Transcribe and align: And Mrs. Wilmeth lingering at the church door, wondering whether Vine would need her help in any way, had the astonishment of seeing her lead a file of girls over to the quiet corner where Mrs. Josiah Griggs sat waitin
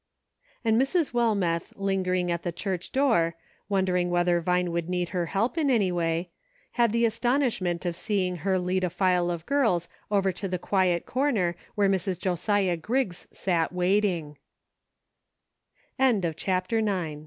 And 0.65 0.81
Mrs. 0.81 1.13
Wilmeth 1.13 1.73
lingering 1.75 2.31
at 2.31 2.41
the 2.41 2.51
church 2.51 2.91
door, 2.91 3.35
wondering 3.69 4.09
whether 4.09 4.41
Vine 4.41 4.71
would 4.71 4.89
need 4.89 5.09
her 5.09 5.27
help 5.27 5.59
in 5.59 5.69
any 5.69 5.91
way, 5.91 6.31
had 6.71 6.91
the 6.91 7.05
astonishment 7.05 7.85
of 7.85 7.95
seeing 7.95 8.37
her 8.37 8.57
lead 8.57 8.83
a 8.83 8.89
file 8.89 9.29
of 9.29 9.45
girls 9.45 9.87
over 10.09 10.31
to 10.31 10.47
the 10.47 10.57
quiet 10.57 11.05
corner 11.05 11.55
where 11.75 11.87
Mrs. 11.87 12.17
Josiah 12.17 12.77
Griggs 12.77 13.27
sat 13.31 13.71
waitin 13.71 14.37